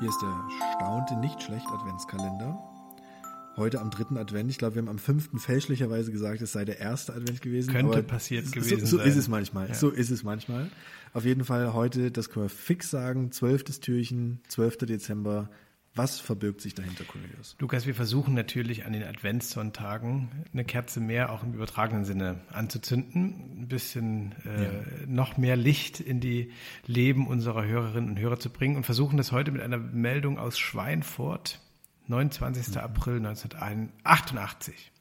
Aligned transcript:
Hier 0.00 0.10
ist 0.10 0.22
der 0.22 0.48
staunte 0.76 1.16
nicht 1.16 1.42
schlecht 1.42 1.66
Adventskalender. 1.66 2.56
Heute 3.56 3.80
am 3.80 3.90
dritten 3.90 4.16
Advent. 4.16 4.48
Ich 4.48 4.56
glaube, 4.58 4.76
wir 4.76 4.82
haben 4.82 4.88
am 4.88 4.98
fünften 4.98 5.40
fälschlicherweise 5.40 6.12
gesagt, 6.12 6.40
es 6.40 6.52
sei 6.52 6.64
der 6.64 6.78
erste 6.78 7.14
Advent 7.14 7.42
gewesen. 7.42 7.72
Könnte 7.72 8.04
passiert 8.04 8.46
so, 8.46 8.52
gewesen 8.52 8.86
so 8.86 8.98
sein. 8.98 9.06
So 9.06 9.10
ist 9.10 9.16
es 9.16 9.26
manchmal. 9.26 9.68
Ja. 9.68 9.74
So 9.74 9.90
ist 9.90 10.10
es 10.10 10.22
manchmal. 10.22 10.70
Auf 11.14 11.24
jeden 11.24 11.44
Fall 11.44 11.72
heute, 11.72 12.12
das 12.12 12.30
können 12.30 12.44
wir 12.44 12.50
fix 12.50 12.90
sagen, 12.90 13.32
zwölftes 13.32 13.80
Türchen, 13.80 14.40
12. 14.46 14.78
Dezember. 14.78 15.50
Was 15.98 16.20
verbirgt 16.20 16.60
sich 16.60 16.74
dahinter, 16.74 17.04
Cornelius? 17.04 17.56
Lukas, 17.58 17.84
wir 17.86 17.94
versuchen 17.94 18.32
natürlich 18.34 18.86
an 18.86 18.92
den 18.92 19.02
Adventssonntagen 19.02 20.28
eine 20.52 20.64
Kerze 20.64 21.00
mehr 21.00 21.32
auch 21.32 21.42
im 21.42 21.52
übertragenen 21.54 22.04
Sinne 22.04 22.40
anzuzünden, 22.50 23.62
ein 23.62 23.68
bisschen 23.68 24.34
äh, 24.46 24.62
Ja. 24.64 24.70
noch 25.06 25.36
mehr 25.36 25.56
Licht 25.56 25.98
in 26.00 26.20
die 26.20 26.52
Leben 26.86 27.26
unserer 27.26 27.64
Hörerinnen 27.66 28.10
und 28.10 28.18
Hörer 28.20 28.38
zu 28.38 28.48
bringen 28.50 28.76
und 28.76 28.84
versuchen 28.84 29.16
das 29.16 29.32
heute 29.32 29.50
mit 29.50 29.60
einer 29.60 29.78
Meldung 29.78 30.38
aus 30.38 30.58
Schweinfurt, 30.58 31.60
29. 32.06 32.78
April 32.78 33.16
1988. 33.16 34.92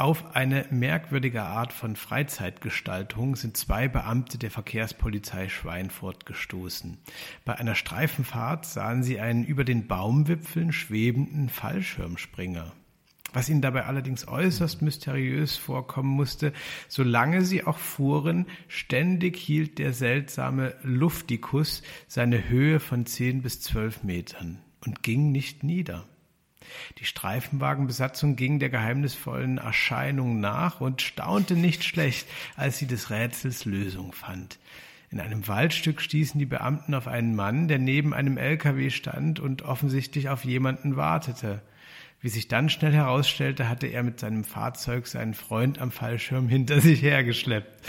Auf 0.00 0.36
eine 0.36 0.64
merkwürdige 0.70 1.42
Art 1.42 1.72
von 1.72 1.96
Freizeitgestaltung 1.96 3.34
sind 3.34 3.56
zwei 3.56 3.88
Beamte 3.88 4.38
der 4.38 4.52
Verkehrspolizei 4.52 5.48
Schweinfurt 5.48 6.24
gestoßen. 6.24 6.98
Bei 7.44 7.56
einer 7.56 7.74
Streifenfahrt 7.74 8.64
sahen 8.64 9.02
sie 9.02 9.18
einen 9.18 9.44
über 9.44 9.64
den 9.64 9.88
Baumwipfeln 9.88 10.70
schwebenden 10.70 11.48
Fallschirmspringer. 11.48 12.72
Was 13.32 13.48
ihnen 13.48 13.60
dabei 13.60 13.86
allerdings 13.86 14.28
äußerst 14.28 14.82
mysteriös 14.82 15.56
vorkommen 15.56 16.10
musste, 16.10 16.52
solange 16.86 17.42
sie 17.42 17.64
auch 17.64 17.78
fuhren, 17.78 18.46
ständig 18.68 19.36
hielt 19.36 19.80
der 19.80 19.92
seltsame 19.92 20.76
Luftikus 20.84 21.82
seine 22.06 22.48
Höhe 22.48 22.78
von 22.78 23.04
10 23.04 23.42
bis 23.42 23.60
12 23.62 24.04
Metern 24.04 24.60
und 24.86 25.02
ging 25.02 25.32
nicht 25.32 25.64
nieder. 25.64 26.06
Die 26.98 27.04
Streifenwagenbesatzung 27.04 28.36
ging 28.36 28.58
der 28.58 28.70
geheimnisvollen 28.70 29.58
Erscheinung 29.58 30.40
nach 30.40 30.80
und 30.80 31.02
staunte 31.02 31.54
nicht 31.54 31.84
schlecht, 31.84 32.26
als 32.56 32.78
sie 32.78 32.86
des 32.86 33.10
Rätsels 33.10 33.64
Lösung 33.64 34.12
fand. 34.12 34.58
In 35.10 35.20
einem 35.20 35.48
Waldstück 35.48 36.02
stießen 36.02 36.38
die 36.38 36.46
Beamten 36.46 36.94
auf 36.94 37.08
einen 37.08 37.34
Mann, 37.34 37.66
der 37.68 37.78
neben 37.78 38.12
einem 38.12 38.36
LKW 38.36 38.90
stand 38.90 39.40
und 39.40 39.62
offensichtlich 39.62 40.28
auf 40.28 40.44
jemanden 40.44 40.96
wartete. 40.96 41.62
Wie 42.20 42.28
sich 42.28 42.48
dann 42.48 42.68
schnell 42.68 42.92
herausstellte, 42.92 43.68
hatte 43.68 43.86
er 43.86 44.02
mit 44.02 44.18
seinem 44.18 44.42
Fahrzeug 44.42 45.06
seinen 45.06 45.34
Freund 45.34 45.78
am 45.78 45.92
Fallschirm 45.92 46.48
hinter 46.48 46.80
sich 46.80 47.00
hergeschleppt. 47.00 47.88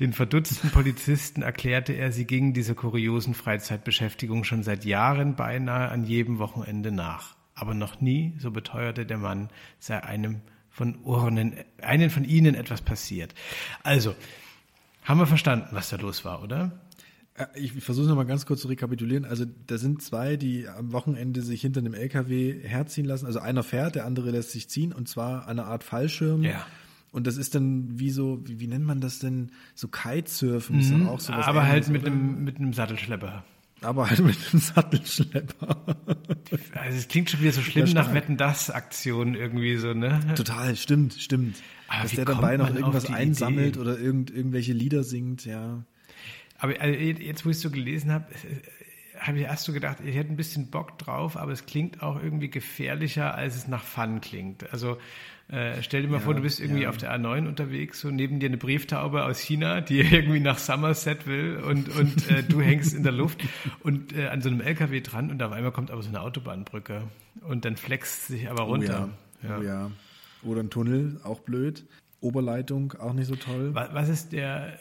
Den 0.00 0.12
verdutzten 0.12 0.70
Polizisten 0.70 1.40
erklärte 1.40 1.94
er, 1.94 2.12
sie 2.12 2.26
gingen 2.26 2.52
dieser 2.52 2.74
kuriosen 2.74 3.32
Freizeitbeschäftigung 3.32 4.44
schon 4.44 4.62
seit 4.62 4.84
Jahren 4.84 5.34
beinahe 5.34 5.88
an 5.88 6.04
jedem 6.04 6.38
Wochenende 6.38 6.92
nach. 6.92 7.39
Aber 7.60 7.74
noch 7.74 8.00
nie, 8.00 8.32
so 8.38 8.50
beteuerte 8.50 9.04
der 9.04 9.18
Mann, 9.18 9.50
sei 9.78 10.02
einem 10.02 10.40
von 10.70 10.96
Urnen, 11.02 11.54
einen 11.82 12.08
von 12.08 12.24
ihnen 12.24 12.54
etwas 12.54 12.80
passiert. 12.80 13.34
Also, 13.82 14.14
haben 15.04 15.18
wir 15.20 15.26
verstanden, 15.26 15.66
was 15.72 15.90
da 15.90 15.96
los 15.96 16.24
war, 16.24 16.42
oder? 16.42 16.72
Äh, 17.34 17.46
Ich 17.54 17.72
versuche 17.72 18.04
es 18.04 18.08
nochmal 18.08 18.24
ganz 18.24 18.46
kurz 18.46 18.62
zu 18.62 18.68
rekapitulieren. 18.68 19.24
Also 19.26 19.44
da 19.66 19.76
sind 19.76 20.00
zwei, 20.02 20.36
die 20.36 20.68
am 20.68 20.92
Wochenende 20.92 21.42
sich 21.42 21.60
hinter 21.60 21.80
einem 21.80 21.92
LKW 21.92 22.60
herziehen 22.62 23.04
lassen. 23.04 23.26
Also 23.26 23.40
einer 23.40 23.62
fährt, 23.62 23.94
der 23.94 24.06
andere 24.06 24.30
lässt 24.30 24.52
sich 24.52 24.68
ziehen 24.70 24.92
und 24.94 25.06
zwar 25.08 25.42
an 25.48 25.58
einer 25.58 25.66
Art 25.68 25.84
Fallschirm. 25.84 26.42
Ja. 26.44 26.66
Und 27.12 27.26
das 27.26 27.36
ist 27.36 27.54
dann 27.56 27.98
wie 27.98 28.10
so, 28.10 28.40
wie, 28.46 28.60
wie 28.60 28.68
nennt 28.68 28.84
man 28.86 29.00
das 29.00 29.18
denn? 29.18 29.50
So 29.74 29.88
Kitesurfen 29.88 30.78
ist 30.80 30.92
dann 30.92 31.08
auch 31.08 31.20
so 31.20 31.32
was 31.32 31.40
Mhm. 31.44 31.48
Aber 31.50 31.62
halt 31.66 31.86
Ähnliches, 31.88 31.90
mit 31.92 32.02
oder? 32.02 32.12
einem, 32.12 32.44
mit 32.44 32.56
einem 32.56 32.72
Sattelschlepper. 32.72 33.44
Aber 33.82 34.10
halt 34.10 34.20
mit 34.20 34.36
einem 34.52 34.60
Sattelschlepper. 34.60 35.96
Also 36.74 36.98
es 36.98 37.08
klingt 37.08 37.30
schon 37.30 37.40
wieder 37.40 37.52
so 37.52 37.62
schlimm 37.62 37.90
nach. 37.92 38.12
Wetten 38.12 38.36
das 38.36 38.70
Aktion 38.70 39.34
irgendwie 39.34 39.76
so, 39.76 39.94
ne? 39.94 40.20
Total, 40.36 40.76
stimmt, 40.76 41.14
stimmt. 41.14 41.56
Aber 41.88 42.02
Dass 42.02 42.12
der 42.12 42.24
dabei 42.24 42.56
noch 42.56 42.74
irgendwas 42.74 43.06
einsammelt 43.06 43.76
Idee? 43.76 43.80
oder 43.80 43.98
irgend, 43.98 44.30
irgendwelche 44.30 44.72
Lieder 44.72 45.02
singt, 45.02 45.44
ja. 45.44 45.84
Aber 46.58 46.78
also 46.80 46.94
jetzt, 46.94 47.46
wo 47.46 47.50
ich 47.50 47.56
es 47.56 47.62
so 47.62 47.70
gelesen 47.70 48.12
habe, 48.12 48.26
habe 49.18 49.38
ich 49.38 49.44
erst 49.44 49.64
so 49.64 49.72
gedacht, 49.72 49.98
ich 50.04 50.14
hätte 50.16 50.30
ein 50.32 50.36
bisschen 50.36 50.70
Bock 50.70 50.98
drauf, 50.98 51.36
aber 51.36 51.52
es 51.52 51.66
klingt 51.66 52.02
auch 52.02 52.22
irgendwie 52.22 52.48
gefährlicher, 52.50 53.34
als 53.34 53.56
es 53.56 53.68
nach 53.68 53.82
Fun 53.82 54.20
klingt. 54.20 54.72
Also 54.72 54.98
äh, 55.48 55.82
stell 55.82 56.02
dir 56.02 56.08
mal 56.08 56.14
Ja, 56.18 56.20
vor, 56.20 56.34
du 56.34 56.42
bist 56.42 56.60
irgendwie 56.60 56.82
ja. 56.82 56.88
auf 56.90 56.96
der 56.96 57.12
A9 57.12 57.48
unterwegs, 57.48 58.00
so 58.00 58.10
neben 58.10 58.38
dir 58.38 58.46
eine 58.48 58.56
Brieftaube 58.56 59.24
aus 59.24 59.40
China, 59.40 59.80
die 59.80 59.98
irgendwie 60.00 60.40
nach 60.40 60.58
Somerset 60.58 61.26
will 61.26 61.56
und, 61.56 61.88
und 61.96 62.30
äh, 62.30 62.42
du 62.44 62.60
hängst 62.60 62.94
in 62.94 63.02
der 63.02 63.12
Luft 63.12 63.40
und 63.82 64.16
äh, 64.16 64.28
an 64.28 64.42
so 64.42 64.48
einem 64.48 64.60
LKW 64.60 65.00
dran 65.00 65.30
und 65.30 65.42
auf 65.42 65.50
einmal 65.52 65.72
kommt 65.72 65.90
aber 65.90 66.02
so 66.02 66.08
eine 66.08 66.20
Autobahnbrücke 66.20 67.02
und 67.48 67.64
dann 67.64 67.76
flext 67.76 68.28
sich 68.28 68.48
aber 68.48 68.62
runter. 68.62 69.08
Oh 69.42 69.46
ja. 69.48 69.58
Oh 69.58 69.62
ja. 69.62 69.90
Oder 70.42 70.62
ein 70.62 70.70
Tunnel, 70.70 71.20
auch 71.24 71.40
blöd. 71.40 71.84
Oberleitung, 72.20 72.92
auch 73.00 73.12
nicht 73.14 73.26
so 73.26 73.34
toll. 73.36 73.74
Wa- 73.74 73.88
Was 73.92 74.08
ist 74.08 74.32
der, 74.32 74.78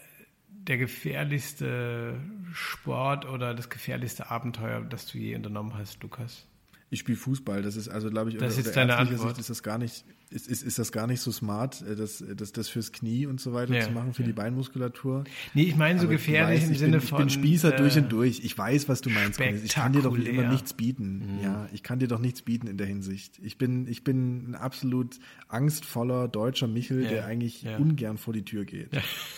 der 0.67 0.77
gefährlichste 0.77 2.19
Sport 2.53 3.25
oder 3.25 3.53
das 3.53 3.69
gefährlichste 3.69 4.29
Abenteuer, 4.29 4.81
das 4.81 5.05
du 5.07 5.17
je 5.17 5.35
unternommen 5.35 5.73
hast, 5.77 6.01
Lukas? 6.03 6.45
Ich 6.91 7.01
spiele 7.01 7.17
Fußball, 7.17 7.61
das 7.61 7.75
ist 7.75 7.87
also, 7.87 8.09
glaube 8.09 8.31
ich, 8.31 8.37
Das 8.37 8.53
aus 8.53 8.57
ist 8.59 8.65
der 8.67 8.73
deine 8.87 8.97
Antwort. 8.97 9.29
Sicht 9.29 9.39
ist 9.41 9.49
das 9.51 9.61
gar 9.61 9.77
nicht, 9.77 10.05
ist, 10.31 10.47
ist, 10.47 10.63
ist 10.63 10.79
das 10.79 10.91
gar 10.91 11.05
nicht 11.05 11.21
so 11.21 11.31
smart, 11.31 11.81
äh, 11.83 11.95
das, 11.95 12.23
das, 12.35 12.51
das 12.51 12.67
fürs 12.67 12.91
Knie 12.91 13.27
und 13.27 13.39
so 13.39 13.53
weiter 13.53 13.75
Ja, 13.75 13.81
zu 13.85 13.91
machen, 13.91 14.13
für 14.13 14.23
die 14.23 14.33
Beinmuskulatur. 14.33 15.23
Nee, 15.53 15.63
ich 15.63 15.75
meine 15.75 15.99
so 15.99 16.05
Aber 16.05 16.13
du 16.13 16.17
gefährlich 16.17 16.61
weißt, 16.61 16.71
im 16.71 16.77
Sinne 16.77 16.97
bin, 16.97 17.01
von. 17.07 17.27
Ich 17.27 17.35
bin 17.35 17.43
Spießer 17.43 17.75
äh, 17.75 17.77
durch 17.77 17.95
und 17.97 18.11
durch. 18.11 18.41
Ich 18.43 18.57
weiß, 18.57 18.89
was 18.89 19.01
du 19.01 19.11
meinst. 19.11 19.39
Ich 19.39 19.73
kann 19.73 19.93
dir 19.93 20.01
doch. 20.01 20.17
Mhm. 20.17 20.25
immer 20.25 20.49
nichts 20.49 20.73
bieten. 20.73 21.39
Ja, 21.43 21.67
ich 21.73 21.83
kann 21.83 21.99
dir 21.99 22.07
doch 22.07 22.19
nichts 22.19 22.41
bieten 22.41 22.65
in 22.65 22.77
der 22.77 22.87
Hinsicht. 22.87 23.39
Ich 23.43 23.57
bin, 23.59 23.87
ich 23.87 24.03
bin 24.03 24.49
ein 24.51 24.55
absolut 24.55 25.19
angstvoller 25.47 26.27
deutscher 26.27 26.67
Michel, 26.67 27.03
Ja, 27.03 27.09
der 27.09 27.25
eigentlich 27.25 27.63
ja. 27.63 27.77
ungern 27.77 28.17
vor 28.17 28.33
die 28.33 28.43
Tür 28.45 28.65
geht. 28.65 28.89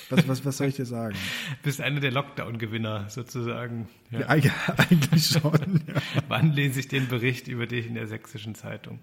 Was, 0.09 0.28
was, 0.28 0.45
was 0.45 0.57
soll 0.57 0.67
ich 0.67 0.75
dir 0.75 0.85
sagen? 0.85 1.16
Bist 1.63 1.81
einer 1.81 2.00
der 2.00 2.11
Lockdown-Gewinner 2.11 3.09
sozusagen. 3.09 3.88
Ja. 4.11 4.35
Ja, 4.35 4.51
eigentlich- 4.78 5.25
schon. 5.28 5.81
Ja. 5.88 6.01
Wann 6.28 6.51
lese 6.53 6.79
ich 6.81 6.88
den 6.88 7.07
Bericht 7.07 7.41
über 7.47 7.68
dich 7.68 7.88
in 7.88 7.96
der 7.96 8.07
sächsischen 8.07 8.56
Zeitung? 8.56 9.00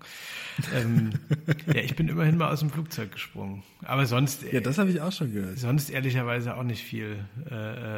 ähm, 0.74 1.10
ja, 1.66 1.80
ich 1.82 1.94
bin 1.96 2.08
immerhin 2.08 2.36
mal 2.36 2.50
aus 2.52 2.60
dem 2.60 2.70
Flugzeug 2.70 3.12
gesprungen. 3.12 3.62
Aber 3.84 4.06
sonst, 4.06 4.42
ja, 4.52 4.60
das 4.60 4.78
habe 4.78 4.90
ich 4.90 5.00
auch 5.00 5.12
schon 5.12 5.32
gehört. 5.32 5.58
sonst 5.58 5.90
ehrlicherweise 5.90 6.56
auch 6.56 6.62
nicht 6.64 6.82
viel. 6.82 7.16
Äh, 7.50 7.54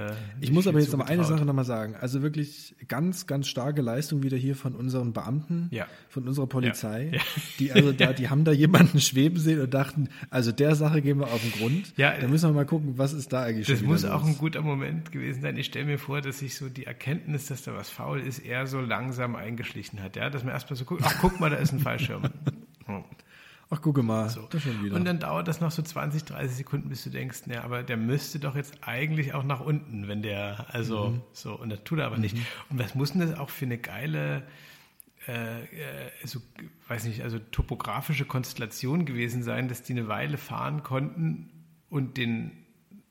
äh, 0.09 0.13
Ich 0.41 0.41
nicht 0.51 0.53
muss 0.53 0.65
viel 0.65 0.71
aber 0.71 0.81
jetzt 0.81 0.93
noch 0.93 1.01
eine 1.01 1.09
zugetraut. 1.23 1.39
Sache 1.39 1.47
nochmal 1.47 1.65
sagen. 1.65 1.95
Also 1.99 2.23
wirklich 2.23 2.75
ganz, 2.89 3.27
ganz 3.27 3.49
starke 3.49 3.81
Leistung 3.83 4.23
wieder 4.23 4.37
hier 4.37 4.55
von 4.57 4.75
unseren 4.75 5.13
Beamten, 5.13 5.69
Ja. 5.71 5.87
von 6.09 6.27
unserer 6.29 6.47
Polizei. 6.47 7.11
Ja. 7.15 7.21
Die 7.59 7.73
also 7.73 7.93
da, 7.93 8.13
die 8.13 8.29
haben 8.29 8.45
da 8.45 8.53
jemanden 8.61 9.01
schweben 9.01 9.39
sehen 9.39 9.61
und 9.61 9.73
dachten, 9.73 10.09
also 10.31 10.53
der 10.53 10.75
Sache 10.75 11.01
gehen 11.03 11.19
wir 11.19 11.27
auf 11.29 11.41
den 11.41 11.53
Grund. 11.53 11.93
Ja, 11.97 12.17
da 12.19 12.29
müssen 12.29 12.49
wir 12.51 12.55
mal 12.55 12.67
gucken, 12.67 12.99
was 12.99 13.13
ist 13.13 13.33
da 13.33 13.43
eigentlich 13.43 13.67
Das 13.67 13.81
muss 13.83 14.03
wieder 14.03 14.15
auch 14.17 14.21
los. 14.23 14.31
ein 14.31 14.39
guter 14.39 14.63
Moment 14.63 15.13
gewesen 15.13 15.43
sein. 15.43 15.57
Ich 15.57 15.67
stelle 15.67 15.87
mir 15.87 15.99
vor, 15.99 16.21
dass 16.21 16.39
sich 16.41 16.55
so 16.55 16.69
die 16.69 16.85
Erkenntnis, 16.87 17.47
dass 17.47 17.63
da 17.63 17.75
was 17.75 17.91
faul 17.91 18.21
ist, 18.21 18.39
eher 18.41 18.67
so 18.67 18.81
langsam 18.81 19.35
eingeschlichen 19.37 20.03
hat. 20.03 20.17
Ja? 20.17 20.30
Dass 20.31 20.45
man 20.45 20.53
erstmal 20.53 20.77
so 20.77 20.85
guckt, 20.85 21.03
ach 21.05 21.17
guck 21.21 21.41
mal, 21.41 21.51
da 21.51 21.57
ist 21.57 21.73
ein 21.73 21.81
Fallschirm. 21.81 22.23
Ach, 23.73 23.81
gucke 23.81 24.03
mal, 24.03 24.29
So. 24.29 24.49
Und 24.97 25.05
dann 25.05 25.21
dauert 25.21 25.47
das 25.47 25.61
noch 25.61 25.71
so 25.71 25.81
20, 25.81 26.25
30 26.25 26.57
Sekunden, 26.57 26.89
bis 26.89 27.05
du 27.05 27.11
denkst, 27.11 27.43
ja, 27.47 27.63
aber 27.63 27.85
der 27.85 27.97
müsste 27.97 28.41
doch 28.41 28.57
jetzt 28.57 28.79
eigentlich 28.83 29.33
auch 29.33 29.45
nach 29.45 29.61
unten, 29.61 30.09
wenn 30.09 30.23
der, 30.23 30.67
also 30.75 31.11
Mhm. 31.11 31.21
so, 31.33 31.55
und 31.55 31.71
das 31.71 31.85
tut 31.85 32.01
er 32.01 32.07
aber 32.07 32.19
nicht. 32.19 32.37
Und 32.69 32.81
was 32.81 32.97
muss 32.97 33.13
denn 33.13 33.21
das 33.21 33.39
auch 33.39 33.49
für 33.49 33.67
eine 33.67 33.79
geile, 33.79 34.43
äh, 35.29 35.63
äh, 35.63 35.67
so, 36.25 36.41
weiß 36.89 37.05
nicht, 37.05 37.23
also 37.23 37.39
topografische 37.39 38.25
Konstellation 38.25 39.05
gewesen 39.05 39.45
sein, 39.45 39.69
dass 39.69 39.85
die 39.85 39.93
eine 39.93 40.09
Weile 40.09 40.37
fahren 40.37 40.83
konnten 40.83 41.51
und 41.91 42.17
den 42.17 42.51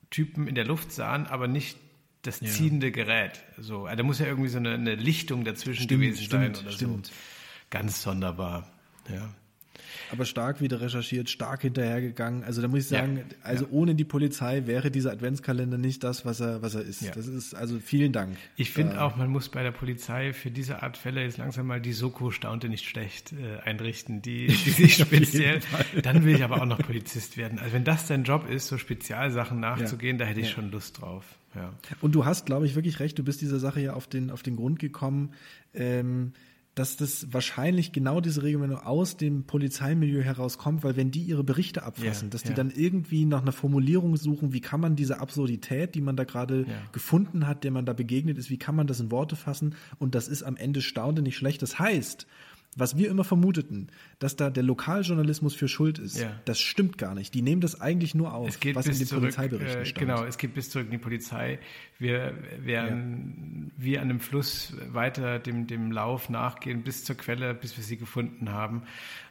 Typen 0.10 0.46
in 0.48 0.56
der 0.56 0.66
Luft 0.66 0.92
sahen, 0.92 1.26
aber 1.28 1.48
nicht 1.48 1.78
das 2.22 2.40
ziehende 2.40 2.92
Gerät. 2.92 3.44
So, 3.58 3.86
also 3.86 3.98
da 3.98 4.04
muss 4.04 4.20
ja 4.20 4.26
irgendwie 4.26 4.50
so 4.50 4.58
eine, 4.58 4.74
eine 4.74 4.96
Lichtung 4.96 5.46
dazwischen 5.46 5.84
Stimmt, 5.84 6.02
gewesen 6.02 6.24
stimmt, 6.24 6.56
sein 6.58 6.66
oder 6.66 6.74
stimmt. 6.74 7.08
so. 7.08 7.14
Ganz 7.70 8.02
sonderbar. 8.02 8.70
Ja. 9.10 9.30
Aber 10.12 10.26
stark 10.26 10.62
wieder 10.62 10.82
recherchiert, 10.82 11.30
stark 11.30 11.62
hinterhergegangen. 11.62 12.44
Also 12.44 12.62
da 12.62 12.68
muss 12.68 12.86
ich 12.86 12.92
Ja, 12.92 13.00
sagen, 13.00 13.24
also 13.44 13.68
ohne 13.72 13.96
die 13.96 14.04
Polizei 14.04 14.66
wäre 14.66 14.92
dieser 14.92 15.12
Adventskalender 15.12 15.78
nicht 15.78 16.04
das, 16.04 16.26
was 16.26 16.40
er, 16.40 16.62
was 16.62 16.76
er 16.76 16.82
ist. 16.82 17.02
Ja. 17.02 17.12
Das 17.12 17.28
ist 17.28 17.54
also 17.54 17.80
vielen 17.80 18.12
Dank. 18.12 18.36
Ich 18.56 18.72
finde 18.72 19.02
auch, 19.02 19.16
man 19.16 19.30
muss 19.30 19.50
bei 19.50 19.64
der 19.64 19.72
Polizei 19.72 20.34
für 20.34 20.52
diese 20.52 20.82
Art 20.84 20.98
Fälle 20.98 21.24
jetzt 21.24 21.38
langsam 21.38 21.68
mal 21.68 21.80
die 21.82 21.94
Soko 21.94 22.32
staunte 22.32 22.70
nicht 22.70 22.86
schlecht 22.86 23.34
äh, 23.34 23.60
einrichten, 23.62 24.22
die, 24.22 24.48
die 24.66 24.70
sich 24.72 24.96
speziell, 24.96 25.60
dann 26.02 26.24
will 26.26 26.36
ich 26.36 26.44
aber 26.44 26.62
auch 26.62 26.66
noch 26.66 26.80
Polizist 26.80 27.38
werden. 27.38 27.60
Also 27.60 27.74
wenn 27.74 27.84
das 27.84 28.08
dein 28.08 28.24
Job 28.24 28.50
ist, 28.50 28.68
so 28.68 28.78
Spezialsachen 28.78 29.60
nachzugehen, 29.60 30.18
da 30.18 30.26
hätte 30.26 30.40
ich 30.42 30.48
Ja. 30.50 30.54
schon 30.56 30.72
Lust 30.72 31.02
drauf. 31.02 31.26
Ja. 31.56 31.74
Und 32.02 32.14
du 32.14 32.26
hast, 32.26 32.46
glaube 32.46 32.66
ich, 32.68 32.76
wirklich 32.76 33.00
recht. 33.00 33.18
Du 33.18 33.24
bist 33.24 33.42
dieser 33.42 33.60
Sache 33.60 33.82
ja 33.82 33.94
auf 33.94 34.08
den, 34.08 34.30
auf 34.30 34.44
den 34.44 34.56
Grund 34.56 34.78
gekommen. 34.80 35.34
Ähm, 35.74 36.34
dass 36.76 36.96
das 36.96 37.28
wahrscheinlich 37.34 37.92
genau 37.92 38.22
diese 38.22 38.44
Regelmeldung 38.44 38.78
aus 38.80 39.18
dem 39.18 39.44
Polizeimilieu 39.44 40.22
herauskommt, 40.22 40.84
weil 40.84 40.96
wenn 40.96 41.12
die 41.12 41.24
ihre 41.24 41.44
Berichte 41.44 41.84
abfassen, 41.84 42.28
Ja, 42.28 42.30
dass 42.30 42.44
die 42.44 42.50
ja. 42.50 42.56
dann 42.56 42.72
irgendwie 42.72 43.26
nach 43.26 43.42
einer 43.42 43.52
Formulierung 43.52 44.16
suchen, 44.16 44.54
wie 44.54 44.62
kann 44.62 44.80
man 44.80 44.96
diese 44.96 45.20
Absurdität, 45.20 45.96
die 45.96 46.02
man 46.02 46.16
da 46.16 46.24
gerade 46.24 46.62
Ja. 46.62 46.68
gefunden 46.92 47.48
hat, 47.48 47.64
der 47.64 47.72
man 47.72 47.86
da 47.86 47.94
begegnet 47.94 48.38
ist, 48.38 48.50
wie 48.50 48.58
kann 48.58 48.76
man 48.76 48.88
das 48.88 49.00
in 49.00 49.12
Worte 49.12 49.36
fassen 49.36 49.76
und 49.98 50.16
das 50.16 50.28
ist 50.28 50.44
am 50.44 50.56
Ende 50.56 50.82
staunend 50.82 51.24
nicht 51.24 51.36
schlecht. 51.38 51.62
Das 51.62 51.80
heißt, 51.80 52.28
was 52.76 52.98
wir 52.98 53.10
immer 53.10 53.24
vermuteten, 53.24 53.88
dass 54.20 54.36
da 54.36 54.50
der 54.50 54.64
Lokaljournalismus 54.64 55.56
für 55.56 55.68
schuld 55.68 56.00
ist, 56.00 56.20
Ja. 56.20 56.32
das 56.46 56.60
stimmt 56.60 56.98
gar 56.98 57.16
nicht. 57.16 57.34
Die 57.34 57.42
nehmen 57.42 57.62
das 57.62 57.82
eigentlich 57.82 58.16
nur 58.16 58.34
auf, 58.34 58.58
was 58.74 58.86
in 58.88 58.98
den 58.98 59.08
zurück, 59.08 59.22
Polizeiberichten 59.24 59.82
äh, 59.82 59.86
stand. 59.86 60.08
Genau, 60.08 60.24
es 60.24 60.38
geht 60.38 60.54
bis 60.54 60.70
zurück 60.70 60.86
in 60.86 60.92
die 60.92 60.98
Polizei. 60.98 61.60
Wir 61.98 62.34
werden 62.60 63.72
wie 63.78 63.98
an 63.98 64.06
einem 64.06 64.20
Fluss 64.20 64.74
weiter 64.92 65.40
dem, 65.40 65.68
dem 65.68 65.92
Lauf 65.92 66.30
nachgehen 66.30 66.84
bis 66.84 67.04
zur 67.04 67.16
Quelle, 67.16 67.54
bis 67.54 67.76
wir 67.76 67.84
sie 67.84 67.98
gefunden 67.98 68.52
haben. 68.52 68.84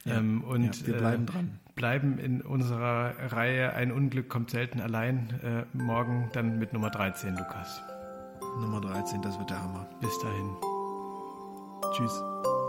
Ähm, 0.05 0.43
und 0.43 0.81
ja, 0.81 0.87
wir 0.89 0.95
bleiben 0.95 1.23
äh, 1.23 1.27
dran. 1.27 1.59
Bleiben 1.75 2.19
in 2.19 2.43
unserer 2.43 3.15
Reihe 3.33 3.73
Ein 3.75 3.93
Unglück 3.93 4.29
kommt 4.29 4.51
selten 4.51 4.81
allein. 4.81 5.39
Äh, 5.43 5.77
morgen 5.77 6.29
dann 6.33 6.59
mit 6.59 6.73
Nummer 6.73 6.91
13, 6.91 7.37
Lukas. 7.37 7.81
Nummer 8.61 8.81
13, 8.81 9.23
das 9.23 9.39
wird 9.39 9.51
der 9.51 9.63
Hammer. 9.63 9.89
Bis 10.01 10.19
dahin. 10.19 10.57
Tschüss. 11.95 12.68